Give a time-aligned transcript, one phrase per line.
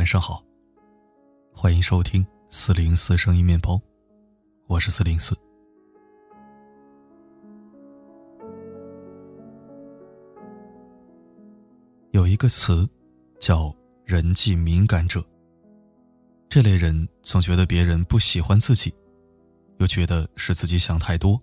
[0.00, 0.42] 晚上好。
[1.52, 3.78] 欢迎收听四零四声音面包，
[4.66, 5.36] 我是四零四。
[12.12, 12.88] 有一个词
[13.38, 13.70] 叫
[14.06, 15.22] “人际敏感者”，
[16.48, 18.90] 这类人总觉得别人不喜欢自己，
[19.80, 21.38] 又觉得是自己想太多，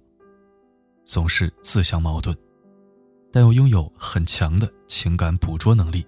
[1.06, 2.36] 总是自相矛盾，
[3.32, 6.04] 但又拥有很强的情感捕捉能力。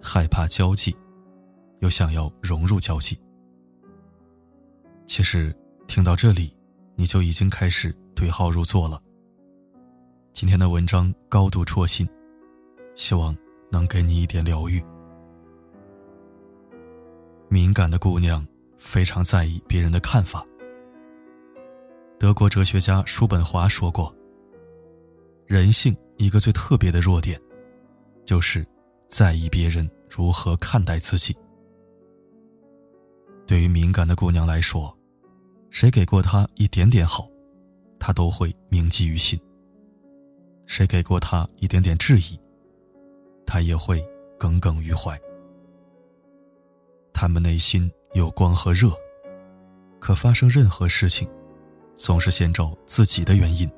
[0.00, 0.96] 害怕交际，
[1.80, 3.18] 又想要融入交际。
[5.06, 5.54] 其实
[5.86, 6.54] 听到这里，
[6.96, 9.00] 你就已经开始对号入座了。
[10.32, 12.08] 今天的文章高度戳心，
[12.94, 13.36] 希望
[13.70, 14.82] 能给你一点疗愈。
[17.48, 20.46] 敏感的姑娘非常在意别人的看法。
[22.18, 24.14] 德国哲学家叔本华说过
[25.46, 27.40] ：“人性一个最特别的弱点，
[28.24, 28.66] 就是。”
[29.08, 31.34] 在意别人如何看待自己。
[33.46, 34.94] 对于敏感的姑娘来说，
[35.70, 37.26] 谁给过她一点点好，
[37.98, 39.38] 她都会铭记于心；
[40.66, 42.38] 谁给过她一点点质疑，
[43.46, 44.06] 她也会
[44.38, 45.18] 耿耿于怀。
[47.14, 48.92] 他们内心有光和热，
[49.98, 51.28] 可发生任何事情，
[51.96, 53.68] 总是先找自己的原因，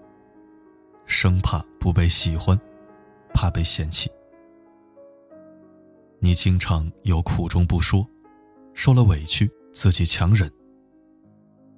[1.07, 2.59] 生怕不被喜欢，
[3.33, 4.11] 怕被嫌弃。
[6.31, 8.07] 你经常有苦衷不说，
[8.73, 10.49] 受了委屈自己强忍。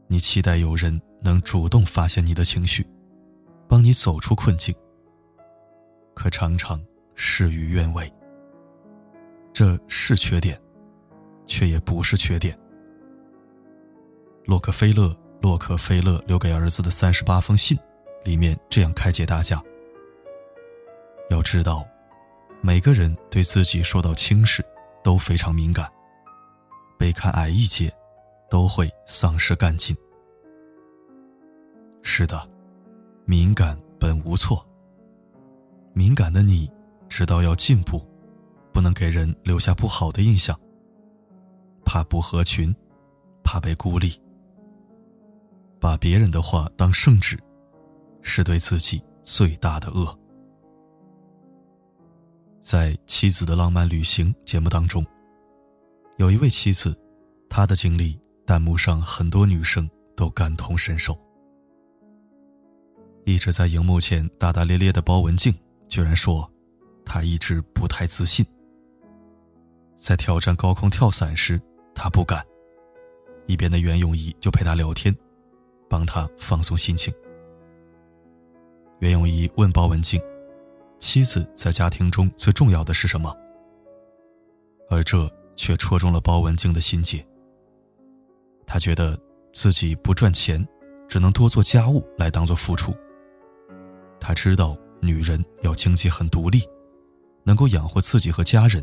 [0.09, 2.87] 你期待有人能主动发现你的情绪，
[3.67, 4.75] 帮你走出困境。
[6.15, 6.79] 可常常
[7.15, 8.13] 事与愿违。
[9.55, 10.61] 这是缺点，
[11.47, 12.55] 却也不是缺点。
[14.45, 17.75] 洛克菲勒，洛克菲勒留给儿子的三十八封信，
[18.23, 19.63] 里面这样开解大家：
[21.31, 21.83] 要知道。
[22.65, 24.65] 每个人对自己受到轻视
[25.03, 25.91] 都非常敏感，
[26.97, 27.93] 被看矮一截，
[28.49, 29.97] 都会丧失干劲。
[32.03, 32.49] 是的，
[33.25, 34.65] 敏感本无错。
[35.93, 36.71] 敏感的你，
[37.09, 38.01] 知道要进步，
[38.73, 40.59] 不能给人留下不好的印象。
[41.85, 42.73] 怕不合群，
[43.43, 44.19] 怕被孤立，
[45.81, 47.37] 把别人的话当圣旨，
[48.23, 50.17] 是对自己最大的恶。
[52.63, 55.05] 在《妻子的浪漫旅行》节目当中，
[56.17, 56.97] 有一位妻子，
[57.51, 61.19] 她的经历，弹幕上很多女生都感同身受。
[63.25, 65.53] 一直在荧幕前大大咧咧的包文婧，
[65.89, 66.49] 居然说，
[67.05, 68.47] 她一直不太自信。
[69.97, 71.61] 在挑战高空跳伞时，
[71.97, 72.47] 她不敢，
[73.49, 75.13] 一边的袁咏仪就陪她聊天，
[75.91, 77.13] 帮她放松心情。
[79.01, 80.23] 袁咏仪问包文婧。
[81.03, 83.37] 妻子在家庭中最重要的是什么？
[84.89, 87.27] 而这却戳中了包文婧的心结。
[88.65, 89.19] 她觉得
[89.53, 90.65] 自己不赚钱，
[91.09, 92.95] 只能多做家务来当做付出。
[94.21, 96.63] 她知道女人要经济很独立，
[97.43, 98.83] 能够养活自己和家人，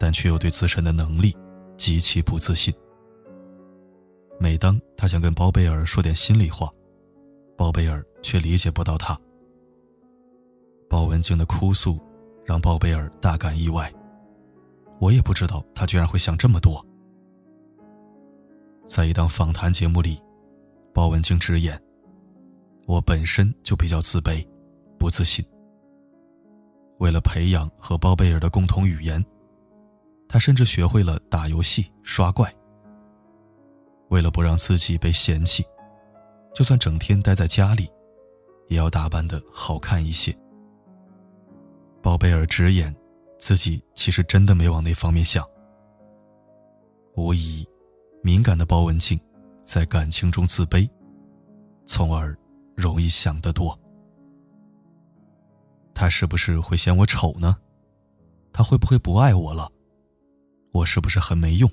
[0.00, 1.36] 但却又对自身的能力
[1.76, 2.72] 极其不自信。
[4.40, 6.70] 每当她想跟包贝尔说点心里话，
[7.54, 9.14] 包贝尔却理解不到她。
[10.88, 12.00] 包文静的哭诉，
[12.44, 13.92] 让包贝尔大感意外。
[14.98, 16.84] 我也不知道他居然会想这么多。
[18.86, 20.22] 在一档访谈节目里，
[20.94, 21.78] 包文静直言
[22.86, 24.46] ：“我本身就比较自卑，
[24.98, 25.44] 不自信。
[26.98, 29.22] 为了培养和包贝尔的共同语言，
[30.28, 32.50] 他甚至学会了打游戏、刷怪。
[34.08, 35.64] 为了不让自己被嫌弃，
[36.54, 37.90] 就算整天待在家里，
[38.68, 40.34] 也要打扮的好看一些。”
[42.06, 42.94] 包贝尔直言，
[43.36, 45.44] 自己其实真的没往那方面想。
[47.16, 47.66] 无疑，
[48.22, 49.18] 敏感的包文婧
[49.60, 50.88] 在感情中自卑，
[51.84, 52.32] 从而
[52.76, 53.76] 容易想得多。
[55.94, 57.56] 他是不是会嫌我丑呢？
[58.52, 59.68] 他会不会不爱我了？
[60.70, 61.68] 我是不是很没用，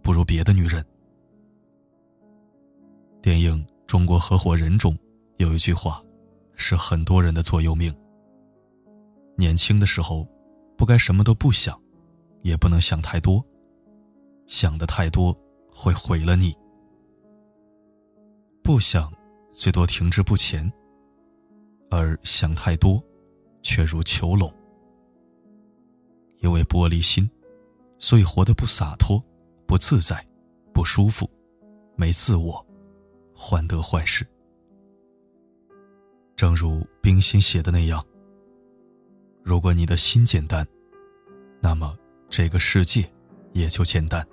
[0.00, 0.86] 不如别的女人？
[3.20, 4.96] 电影《中国合伙人》中
[5.38, 6.00] 有一句话，
[6.54, 7.92] 是很多人的座右铭。
[9.36, 10.26] 年轻的时候，
[10.76, 11.80] 不该什么都不想，
[12.42, 13.44] 也不能想太多。
[14.46, 15.36] 想的太多
[15.70, 16.54] 会毁了你。
[18.62, 19.12] 不想，
[19.52, 20.70] 最多停滞不前；
[21.90, 23.02] 而想太多，
[23.62, 24.52] 却如囚笼。
[26.38, 27.28] 因为玻璃心，
[27.98, 29.22] 所以活得不洒脱、
[29.66, 30.26] 不自在、
[30.72, 31.28] 不舒服，
[31.96, 32.64] 没自我，
[33.34, 34.26] 患得患失。
[36.36, 38.04] 正如冰心写的那样。
[39.44, 40.66] 如果你的心简单，
[41.60, 41.96] 那么
[42.28, 43.10] 这个世界
[43.52, 44.24] 也就简单。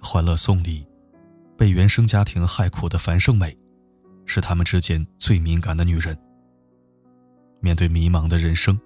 [0.06, 0.86] 《欢乐颂》里，
[1.56, 3.56] 被原生家庭害苦的樊胜美，
[4.24, 6.16] 是他们之间最敏感的女人。
[7.60, 8.80] 面对迷茫的人生，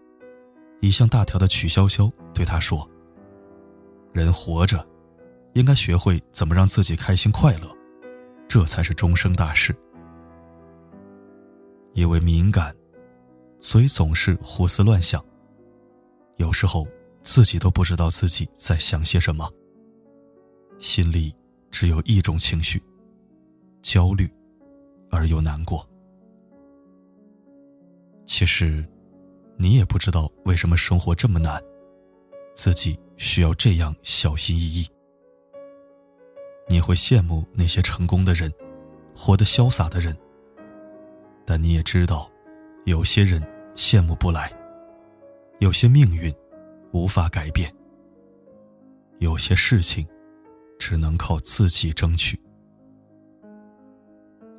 [0.81, 2.89] 一向大条的曲筱绡对她说
[4.13, 4.87] ：“人活着，
[5.55, 7.75] 应该学会怎么让自己开心快乐，
[8.47, 9.75] 这才是终生大事。”
[11.95, 12.77] 因为敏感，
[13.67, 15.21] 所以总是胡思乱想。
[16.37, 16.87] 有时候
[17.23, 19.53] 自己都不知道自己在想些什么。
[20.79, 21.35] 心里
[21.69, 22.81] 只有一种情绪：
[23.83, 24.33] 焦虑，
[25.11, 25.85] 而又难过。
[28.25, 28.87] 其实，
[29.57, 31.61] 你也不知道为什么生活这么难，
[32.55, 34.87] 自己需要这样小心翼翼。
[36.69, 38.49] 你会羡慕那些成功的人，
[39.13, 40.17] 活得潇洒的人，
[41.45, 42.31] 但你也知道，
[42.85, 43.43] 有些人
[43.77, 44.51] 羡慕不来，
[45.61, 46.35] 有些命运
[46.91, 47.73] 无法改变，
[49.21, 50.05] 有些事情。
[50.79, 52.39] 只能靠自己争取，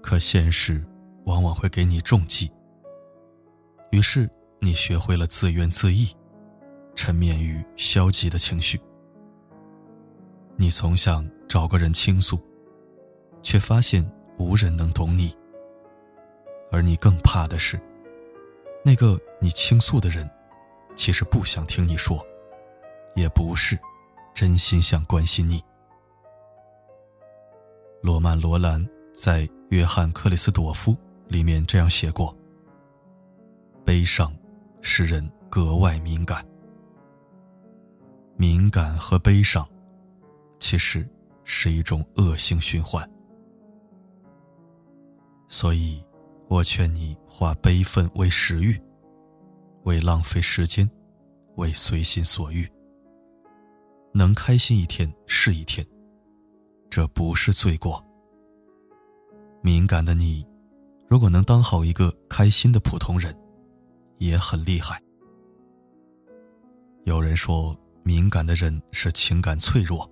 [0.01, 0.83] 可现实
[1.25, 2.51] 往往会给你重击。
[3.91, 4.27] 于是
[4.59, 6.11] 你学会了自怨自艾，
[6.95, 8.81] 沉湎于消极的情绪。
[10.55, 12.39] 你总想找个人倾诉，
[13.43, 14.03] 却发现
[14.39, 15.31] 无人能懂你。
[16.71, 17.79] 而你更怕的是，
[18.87, 20.25] 那个你倾诉的人，
[20.95, 22.25] 其实不想听你说，
[23.15, 23.77] 也不是
[24.33, 25.61] 真心想关心你。
[28.01, 28.81] 罗曼·罗兰
[29.13, 29.41] 在
[29.71, 30.93] 《约翰·克里斯朵夫》
[31.27, 32.33] 里面这样写过
[33.83, 34.33] ：“悲伤
[34.81, 36.41] 使人格外敏感，
[38.37, 39.67] 敏感和悲伤
[40.59, 41.05] 其实
[41.43, 43.05] 是一种恶性循环。
[45.49, 46.01] 所以，
[46.49, 48.79] 我劝你化悲愤为食欲，
[49.83, 50.89] 为浪费时间，
[51.57, 52.67] 为随心所欲，
[54.13, 55.85] 能开心一天是一天。”
[56.89, 58.03] 这不是罪过。
[59.61, 60.47] 敏感的你，
[61.09, 63.37] 如果能当好一个开心的普通人，
[64.17, 64.99] 也很厉害。
[67.03, 70.09] 有人说，敏感的人是情感脆弱。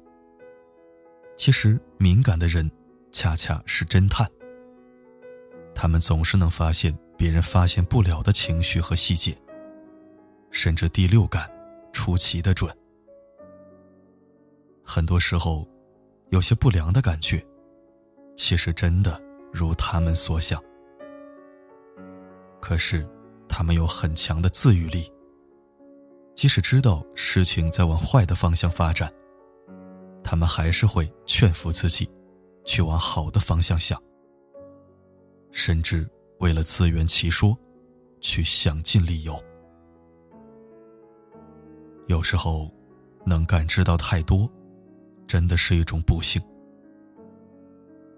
[1.37, 2.69] 其实，敏感的人
[3.11, 4.29] 恰恰是侦探。
[5.75, 9.37] 他们总是能发现别人发现不了的情绪和细节，
[10.49, 11.47] 甚至第六感
[11.93, 12.75] 出奇的准。
[14.83, 15.67] 很多时候。
[16.31, 17.41] 有些不良的感觉，
[18.35, 19.21] 其实真的
[19.53, 20.61] 如他们所想。
[22.59, 23.07] 可是，
[23.47, 25.09] 他们有很强的自愈力。
[26.35, 29.13] 即使知道事情在往坏的方向发展，
[30.23, 32.09] 他们还是会劝服自己，
[32.65, 34.01] 去往好的方向想。
[35.55, 36.05] 甚至
[36.41, 37.57] 为了自圆其说，
[38.19, 39.41] 去想尽理由。
[42.07, 42.69] 有时候，
[43.25, 44.51] 能感知到太多。
[45.25, 46.39] 真的是一种不幸。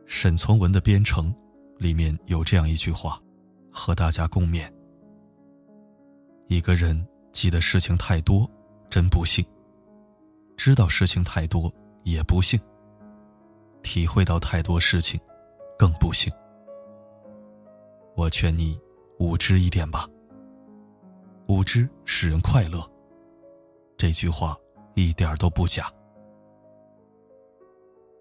[0.07, 1.31] 沈从文的《编程》
[1.77, 3.21] 里面有这样一句话，
[3.71, 4.69] 和大家共勉：
[6.47, 8.49] 一个人记得事情太多，
[8.89, 9.45] 真不幸；
[10.57, 11.71] 知道事情太多，
[12.03, 12.59] 也不幸；
[13.83, 15.19] 体会到太多事情，
[15.77, 16.33] 更不幸。
[18.17, 18.77] 我劝你
[19.19, 20.09] 无知一点吧。
[21.47, 22.81] 无知使人快乐，
[23.95, 24.57] 这句话
[24.95, 25.87] 一点都不假。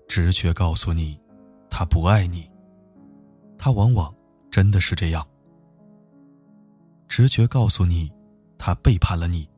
[0.07, 1.19] 直觉告诉你，
[1.71, 2.49] 他不爱你。
[3.57, 4.15] 他往往
[4.51, 5.27] 真的是这样。
[7.09, 8.13] 直觉告诉你，
[8.59, 9.49] 他背叛了你。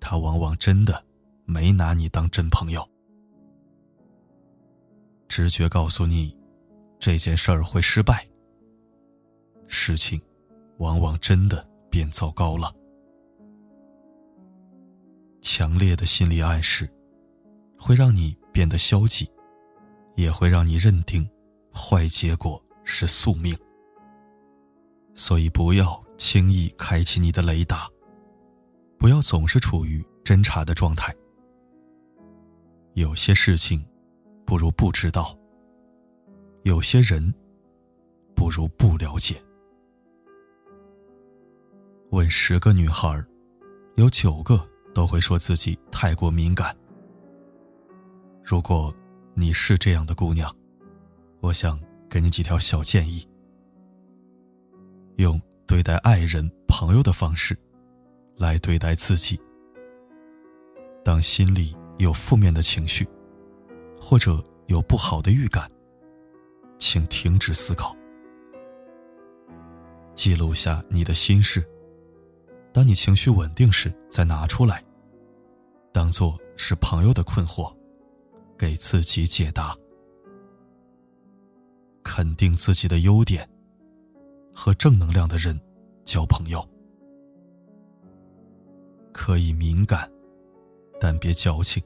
[0.00, 1.04] 他往往真的
[1.44, 2.82] 没拿你当真朋友。
[5.28, 6.34] 直觉告诉你，
[6.98, 8.27] 这件事儿会失败。
[9.68, 10.20] 事情，
[10.78, 12.74] 往往真的变糟糕了。
[15.40, 16.90] 强烈的心理暗示，
[17.78, 18.36] 会让你。
[18.50, 19.30] 变得消极，
[20.16, 21.24] 也会让你认定
[21.72, 23.56] 坏结果是宿命。
[25.14, 27.88] 所以，不要轻易开启你的雷达，
[28.98, 31.14] 不要总是处于侦查的状态。
[32.94, 33.86] 有些事情，
[34.44, 35.38] 不如不知道；
[36.64, 37.32] 有些人，
[38.34, 39.40] 不如不了解。
[42.18, 43.24] 问十个女孩，
[43.94, 44.60] 有九个
[44.92, 46.76] 都会说自己太过敏感。
[48.42, 48.92] 如果
[49.34, 50.52] 你是这样的姑娘，
[51.38, 53.24] 我想给你几条小建议：
[55.14, 57.56] 用对待爱人、朋友的方式
[58.36, 59.40] 来对待自己。
[61.04, 63.06] 当心里有负面的情绪，
[63.96, 65.70] 或者有不好的预感，
[66.80, 67.96] 请停止思考，
[70.16, 71.64] 记录下你的心事，
[72.72, 74.84] 当你情绪稳定时再拿出来，
[75.92, 77.74] 当做是朋友的困惑，
[78.56, 79.76] 给自己解答。
[82.02, 83.48] 肯定自己的优点，
[84.54, 85.58] 和正能量的人
[86.04, 86.66] 交朋友。
[89.12, 90.10] 可以敏感，
[91.00, 91.82] 但别矫情。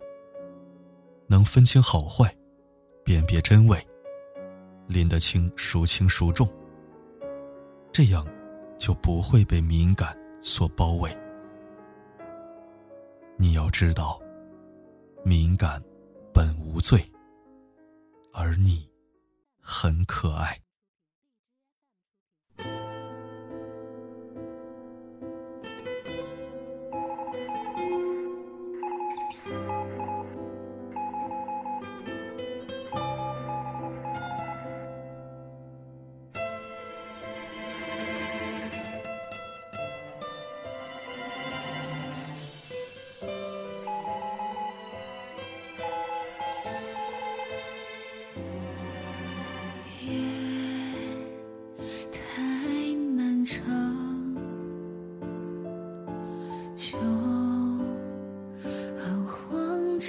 [1.27, 2.35] 能分清好坏，
[3.05, 3.85] 辨别真伪，
[4.87, 6.47] 拎得清孰轻孰重。
[7.91, 8.27] 这样，
[8.79, 11.11] 就不会被敏感所包围。
[13.39, 14.21] 你要知道，
[15.25, 15.83] 敏感
[16.35, 17.11] 本无罪，
[18.33, 18.87] 而你。
[19.65, 20.62] 很可爱。
[56.75, 56.99] 就
[58.99, 60.09] 很慌张，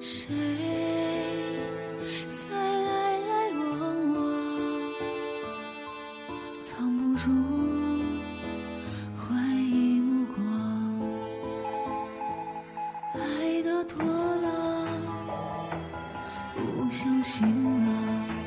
[0.00, 0.34] 谁
[2.30, 3.62] 在来来往
[4.14, 4.18] 往，
[6.60, 7.30] 藏不住
[9.16, 9.24] 怀
[9.54, 10.42] 疑目光，
[13.14, 14.46] 爱的多了
[16.56, 17.46] 不相信
[17.86, 18.41] 了。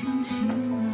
[0.00, 0.89] 相信了。